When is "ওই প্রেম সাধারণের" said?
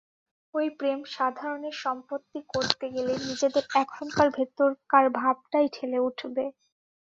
0.53-1.75